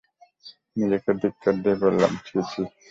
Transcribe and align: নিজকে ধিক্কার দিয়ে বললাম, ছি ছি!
নিজকে 0.77 1.11
ধিক্কার 1.21 1.53
দিয়ে 1.63 1.77
বললাম, 1.83 2.11
ছি 2.25 2.37
ছি! 2.49 2.61